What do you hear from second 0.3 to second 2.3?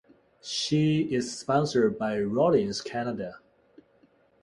She is sponsored by